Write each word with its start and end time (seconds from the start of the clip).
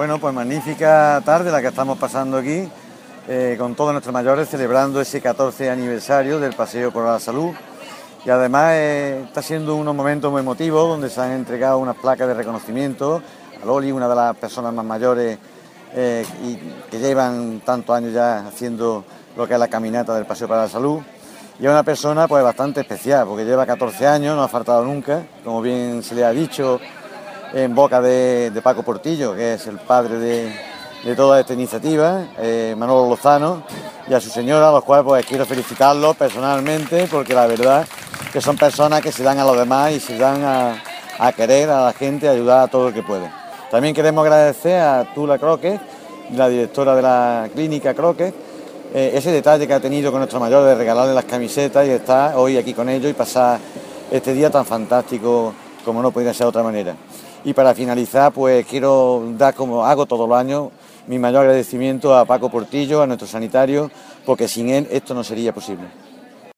Bueno, 0.00 0.18
pues 0.18 0.32
magnífica 0.32 1.20
tarde 1.26 1.50
la 1.50 1.60
que 1.60 1.66
estamos 1.66 1.98
pasando 1.98 2.38
aquí, 2.38 2.66
eh, 3.28 3.56
con 3.58 3.74
todos 3.74 3.92
nuestros 3.92 4.14
mayores 4.14 4.48
celebrando 4.48 4.98
ese 4.98 5.20
14 5.20 5.68
aniversario 5.68 6.40
del 6.40 6.54
Paseo 6.54 6.90
por 6.90 7.04
la 7.04 7.20
Salud. 7.20 7.50
Y 8.24 8.30
además 8.30 8.70
eh, 8.76 9.20
está 9.26 9.42
siendo 9.42 9.76
unos 9.76 9.94
momentos 9.94 10.32
muy 10.32 10.40
emotivos 10.40 10.88
donde 10.88 11.10
se 11.10 11.20
han 11.20 11.32
entregado 11.32 11.76
unas 11.76 11.96
placas 11.96 12.28
de 12.28 12.32
reconocimiento 12.32 13.20
a 13.62 13.66
Loli, 13.66 13.92
una 13.92 14.08
de 14.08 14.14
las 14.14 14.34
personas 14.36 14.72
más 14.72 14.86
mayores 14.86 15.38
eh, 15.94 16.24
y 16.44 16.56
que 16.90 16.98
llevan 16.98 17.60
tantos 17.60 17.94
años 17.94 18.14
ya 18.14 18.46
haciendo 18.46 19.04
lo 19.36 19.46
que 19.46 19.52
es 19.52 19.60
la 19.60 19.68
caminata 19.68 20.14
del 20.14 20.24
Paseo 20.24 20.48
para 20.48 20.62
la 20.62 20.68
Salud. 20.70 21.00
Y 21.58 21.66
es 21.66 21.70
una 21.70 21.82
persona 21.82 22.26
pues 22.26 22.42
bastante 22.42 22.80
especial, 22.80 23.26
porque 23.26 23.44
lleva 23.44 23.66
14 23.66 24.06
años, 24.06 24.34
no 24.34 24.44
ha 24.44 24.48
faltado 24.48 24.82
nunca, 24.82 25.24
como 25.44 25.60
bien 25.60 26.02
se 26.02 26.14
le 26.14 26.24
ha 26.24 26.30
dicho 26.30 26.80
en 27.52 27.74
boca 27.74 28.00
de, 28.00 28.58
Paco 28.62 28.82
Portillo, 28.82 29.34
que 29.34 29.54
es 29.54 29.66
el 29.66 29.78
padre 29.78 30.18
de, 30.18 31.16
toda 31.16 31.40
esta 31.40 31.54
iniciativa, 31.54 32.26
eh, 32.38 32.74
Manolo 32.76 33.08
Lozano, 33.08 33.62
y 34.08 34.14
a 34.14 34.20
su 34.20 34.30
señora, 34.30 34.68
a 34.68 34.72
los 34.72 34.84
cuales 34.84 35.04
pues 35.04 35.26
quiero 35.26 35.46
felicitarlos 35.46 36.16
personalmente, 36.16 37.08
porque 37.10 37.34
la 37.34 37.46
verdad 37.46 37.86
que 38.32 38.40
son 38.40 38.56
personas 38.56 39.00
que 39.00 39.10
se 39.10 39.22
dan 39.22 39.38
a 39.38 39.44
los 39.44 39.56
demás 39.56 39.92
y 39.92 40.00
se 40.00 40.16
dan 40.16 40.44
a, 40.44 41.32
querer 41.32 41.70
a 41.70 41.86
la 41.86 41.92
gente, 41.92 42.28
ayudar 42.28 42.64
a 42.64 42.68
todo 42.68 42.88
el 42.88 42.94
que 42.94 43.02
puede. 43.02 43.30
También 43.70 43.94
queremos 43.94 44.22
agradecer 44.24 44.80
a 44.80 45.12
Tula 45.14 45.38
Croque, 45.38 45.78
la 46.34 46.48
directora 46.48 46.94
de 46.94 47.02
la 47.02 47.48
clínica 47.52 47.94
Croque, 47.94 48.32
eh, 48.92 49.12
ese 49.14 49.30
detalle 49.30 49.66
que 49.66 49.74
ha 49.74 49.80
tenido 49.80 50.10
con 50.10 50.20
nuestro 50.20 50.40
mayor 50.40 50.64
de 50.64 50.74
regalarle 50.74 51.14
las 51.14 51.24
camisetas 51.24 51.86
y 51.86 51.90
estar 51.90 52.36
hoy 52.36 52.56
aquí 52.56 52.74
con 52.74 52.88
ellos 52.88 53.10
y 53.10 53.14
pasar 53.14 53.58
este 54.10 54.32
día 54.32 54.50
tan 54.50 54.64
fantástico 54.64 55.52
como 55.84 56.02
no 56.02 56.10
podría 56.10 56.34
ser 56.34 56.44
de 56.44 56.48
otra 56.48 56.62
manera. 56.62 56.96
Y 57.44 57.54
para 57.54 57.74
finalizar, 57.74 58.32
pues 58.32 58.66
quiero 58.66 59.22
dar, 59.38 59.54
como 59.54 59.84
hago 59.84 60.06
todos 60.06 60.28
los 60.28 60.38
años, 60.38 60.68
mi 61.06 61.18
mayor 61.18 61.42
agradecimiento 61.42 62.16
a 62.16 62.24
Paco 62.24 62.50
Portillo, 62.50 63.02
a 63.02 63.06
nuestro 63.06 63.26
sanitario, 63.26 63.90
porque 64.26 64.46
sin 64.46 64.68
él 64.68 64.86
esto 64.90 65.14
no 65.14 65.24
sería 65.24 65.54
posible. 65.54 65.84